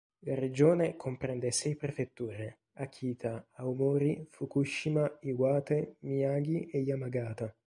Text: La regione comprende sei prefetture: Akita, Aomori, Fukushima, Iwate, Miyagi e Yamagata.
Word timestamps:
La 0.21 0.33
regione 0.33 0.95
comprende 0.95 1.51
sei 1.51 1.75
prefetture: 1.75 2.61
Akita, 2.73 3.45
Aomori, 3.57 4.25
Fukushima, 4.31 5.19
Iwate, 5.21 5.97
Miyagi 5.99 6.65
e 6.71 6.79
Yamagata. 6.79 7.53